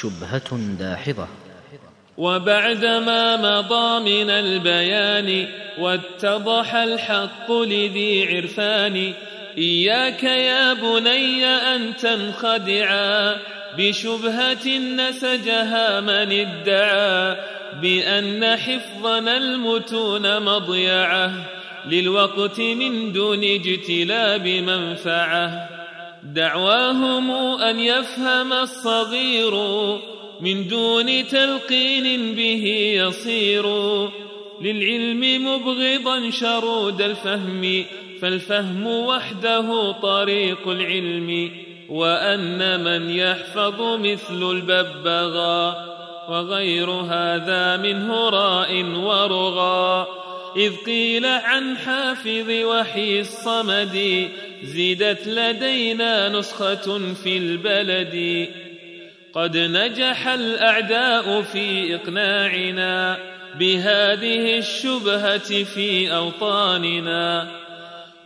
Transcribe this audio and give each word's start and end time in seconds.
شبهة 0.00 0.56
داحضة. 0.78 1.26
وبعدما 2.18 3.36
مضى 3.36 4.00
من 4.00 4.30
البيان 4.30 5.48
واتضح 5.78 6.74
الحق 6.74 7.52
لذي 7.52 8.36
عرفان 8.36 9.12
إياك 9.58 10.22
يا 10.24 10.72
بني 10.72 11.46
أن 11.46 11.96
تنخدعا 11.96 13.36
بشبهة 13.78 14.78
نسجها 14.78 16.00
من 16.00 16.32
ادعى 16.32 17.36
بأن 17.82 18.56
حفظنا 18.56 19.36
المتون 19.36 20.42
مضيعة 20.42 21.32
للوقت 21.86 22.60
من 22.60 23.12
دون 23.12 23.44
اجتلاب 23.44 24.46
منفعة. 24.48 25.75
دعواهم 26.22 27.30
أن 27.60 27.80
يفهم 27.80 28.52
الصغير 28.52 29.54
من 30.40 30.68
دون 30.68 31.26
تلقين 31.26 32.34
به 32.34 32.64
يصير. 32.96 33.66
للعلم 34.62 35.46
مبغضا 35.46 36.30
شرود 36.30 37.02
الفهم 37.02 37.84
فالفهم 38.22 38.86
وحده 38.86 39.92
طريق 39.92 40.68
العلم. 40.68 41.50
وأن 41.88 42.84
من 42.84 43.10
يحفظ 43.10 43.82
مثل 43.82 44.50
الببغاء 44.50 45.96
وغير 46.28 46.90
هذا 46.90 47.76
منه 47.76 48.28
راء 48.28 48.84
ورغى. 48.84 50.06
إذ 50.56 50.76
قيل 50.86 51.26
عن 51.26 51.76
حافظ 51.76 52.50
وحي 52.50 53.20
الصمد 53.20 54.28
زيدت 54.66 55.26
لدينا 55.26 56.28
نسخة 56.28 57.14
في 57.14 57.36
البلد. 57.36 58.48
قد 59.34 59.56
نجح 59.56 60.28
الأعداء 60.28 61.42
في 61.42 61.94
إقناعنا 61.94 63.18
بهذه 63.58 64.58
الشبهة 64.58 65.64
في 65.64 66.14
أوطاننا. 66.14 67.48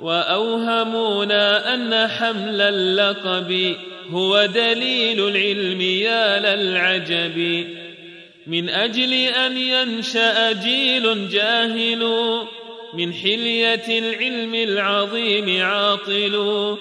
وأوهمونا 0.00 1.74
أن 1.74 2.08
حمل 2.08 2.60
اللقب 2.60 3.76
هو 4.10 4.46
دليل 4.46 5.28
العلم 5.28 5.80
يا 5.80 6.56
للعجب. 6.56 7.66
من 8.46 8.68
أجل 8.68 9.12
أن 9.12 9.56
ينشأ 9.56 10.52
جيل 10.52 11.28
جاهل 11.28 12.02
من 12.94 13.12
حلية 13.12 13.98
العلم 13.98 14.54
العظيم 14.54 15.64
عاطل 15.64 16.76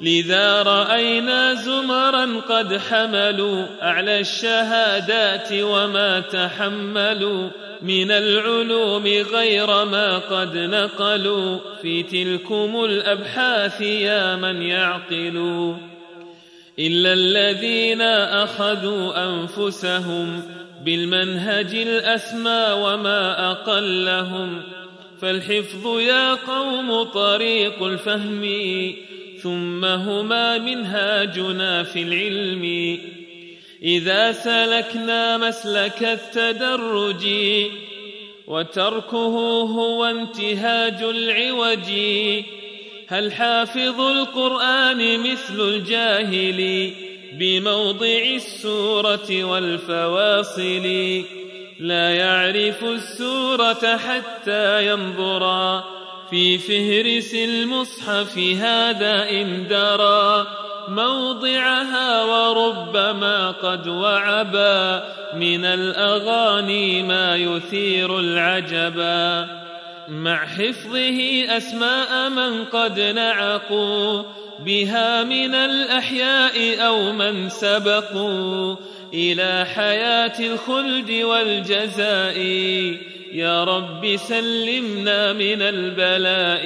لذا 0.00 0.62
رأينا 0.62 1.54
زمرا 1.54 2.40
قد 2.48 2.76
حملوا 2.76 3.66
أعلى 3.82 4.20
الشهادات 4.20 5.48
وما 5.52 6.20
تحملوا 6.20 7.48
من 7.82 8.10
العلوم 8.10 9.06
غير 9.06 9.84
ما 9.84 10.18
قد 10.18 10.56
نقلوا. 10.56 11.58
في 11.82 12.02
تلكم 12.02 12.84
الأبحاث 12.84 13.80
يا 13.80 14.36
من 14.36 14.62
يعقلوا. 14.62 15.74
إلا 16.78 17.12
الذين 17.12 18.02
أخذوا 18.02 19.24
أنفسهم 19.24 20.42
بالمنهج 20.84 21.74
الأسمى 21.74 22.66
وما 22.72 23.50
أقلهم 23.50 24.62
فالحفظ 25.20 26.00
يا 26.00 26.34
قوم 26.34 27.02
طريق 27.02 27.82
الفهم 27.82 28.44
ثم 29.42 29.84
هما 29.84 30.58
منهاجنا 30.58 31.82
في 31.82 32.02
العلم. 32.02 32.98
إذا 33.82 34.32
سلكنا 34.32 35.38
مسلك 35.38 36.02
التدرج 36.02 37.26
وتركه 38.46 39.36
هو 39.62 40.04
انتهاج 40.04 41.02
العوج. 41.02 41.90
هل 43.08 43.32
حافظ 43.32 44.00
القرآن 44.00 45.20
مثل 45.20 45.60
الجاهل 45.60 46.90
بموضع 47.38 48.22
السورة 48.36 49.44
والفواصل؟ 49.44 50.86
لا 51.80 52.10
يعرف 52.10 52.84
السورة 52.84 53.96
حتى 53.96 54.86
ينظرا 54.86 55.84
في 56.30 56.58
فهرس 56.58 57.34
المصحف 57.34 58.38
هذا 58.38 59.30
إن 59.30 59.66
درى. 59.68 60.46
موضعها 60.88 62.24
وربما 62.24 63.50
قد 63.50 63.88
وعبا. 63.88 65.04
من 65.34 65.64
الأغاني 65.64 67.02
ما 67.02 67.36
يثير 67.36 68.18
العجبا 68.18 69.48
مع 70.08 70.46
حفظه 70.46 71.44
أسماء 71.56 72.28
من 72.28 72.64
قد 72.64 73.00
نعقوا. 73.00 74.22
بها 74.58 75.24
من 75.24 75.54
الأحياء 75.54 76.86
أو 76.86 77.12
من 77.12 77.48
سبقوا 77.48 78.76
إلى 79.14 79.66
حياة 79.74 80.40
الخلد 80.40 81.10
والجزاء. 81.10 82.38
يا 83.32 83.64
رب 83.64 84.16
سلمنا 84.16 85.32
من 85.32 85.62
البلاء. 85.62 86.64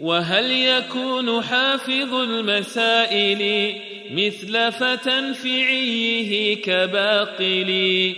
وهل 0.00 0.50
يكون 0.50 1.42
حافظ 1.42 2.14
المسائل 2.14 3.74
مثل 4.10 4.72
فتى 4.72 5.34
في 5.34 5.62
عيه 5.64 6.62
كباقل 6.62 8.14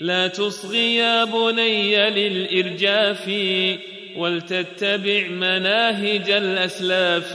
لا 0.00 0.26
تصغي 0.26 0.94
يا 0.94 1.24
بني 1.24 2.10
للإرجاف. 2.10 3.30
ولتتبع 4.16 5.28
مناهج 5.28 6.30
الأسلاف 6.30 7.32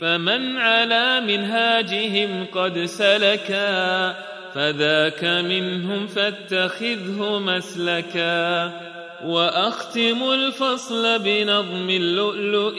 فمن 0.00 0.56
على 0.56 1.20
منهاجهم 1.20 2.46
قد 2.52 2.78
سلكا 2.78 4.16
فذاك 4.54 5.24
منهم 5.24 6.06
فاتخذه 6.06 7.38
مسلكا. 7.38 8.72
وأختم 9.24 10.22
الفصل 10.32 11.18
بنظم 11.18 11.90
اللؤلؤ 11.90 12.78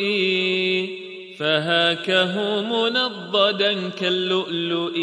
فهاكه 1.39 2.61
منضدا 2.61 3.89
كاللؤلؤ. 3.89 4.99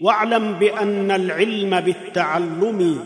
واعلم 0.00 0.58
بأن 0.58 1.10
العلم 1.10 1.80
بالتعلم 1.80 3.04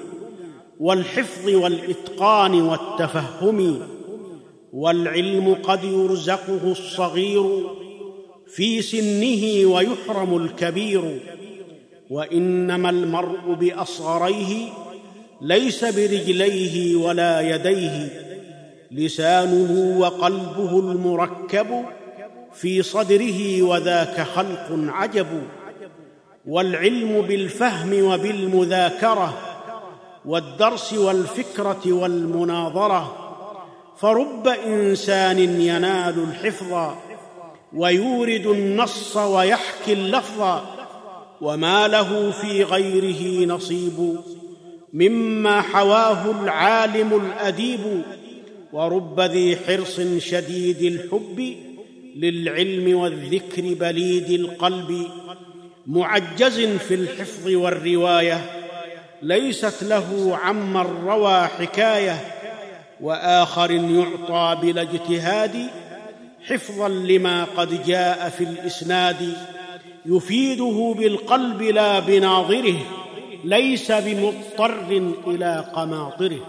والحفظ 0.84 1.48
والإتقان 1.48 2.62
والتفهم 2.62 3.80
والعلم 4.72 5.54
قد 5.62 5.84
يرزقه 5.84 6.60
الصغير 6.72 7.66
في 8.46 8.82
سنه 8.82 9.72
ويحرم 9.74 10.36
الكبير 10.36 11.20
وإنما 12.10 12.90
المرء 12.90 13.54
بأصغريه 13.60 14.68
ليس 15.40 15.84
برجليه 15.84 16.96
ولا 16.96 17.40
يديه 17.40 18.08
لسانه 18.90 19.98
وقلبه 19.98 20.78
المركب 20.78 21.84
في 22.54 22.82
صدره 22.82 23.62
وذاك 23.62 24.20
خلق 24.20 24.68
عجب 24.70 25.26
والعلم 26.46 27.22
بالفهم 27.22 28.04
وبالمذاكرة 28.04 29.53
والدرس 30.24 30.92
والفكرة 30.92 31.82
والمناظرة 31.86 33.16
فرب 33.96 34.48
إنسان 34.48 35.38
ينال 35.60 36.14
الحفظ 36.18 36.94
ويورد 37.72 38.46
النص 38.46 39.16
ويحكي 39.16 39.92
اللفظ 39.92 40.60
وما 41.40 41.88
له 41.88 42.30
في 42.30 42.62
غيره 42.62 43.46
نصيب 43.46 44.18
مما 44.92 45.60
حواه 45.60 46.30
العالم 46.42 47.14
الأديب 47.14 48.02
ورب 48.72 49.20
ذي 49.20 49.56
حرص 49.56 50.00
شديد 50.18 50.82
الحب 50.82 51.54
للعلم 52.16 52.96
والذكر 52.98 53.74
بليد 53.74 54.30
القلب 54.30 55.08
معجز 55.86 56.60
في 56.60 56.94
الحفظ 56.94 57.48
والرواية. 57.48 58.63
ليست 59.22 59.82
له 59.82 60.38
عما 60.42 60.82
روى 60.82 61.46
حكاية 61.46 62.20
وآخر 63.00 63.70
يعطى 63.70 64.58
بلا 64.62 64.82
اجتهاد 64.82 65.66
حفظا 66.48 66.88
لما 66.88 67.44
قد 67.44 67.84
جاء 67.86 68.28
في 68.28 68.44
الإسناد 68.44 69.36
يفيده 70.06 70.94
بالقلب 70.98 71.62
لا 71.62 72.00
بناظره 72.00 72.76
ليس 73.44 73.92
بمضطر 73.92 75.12
إلى 75.26 75.64
قماطره. 75.74 76.40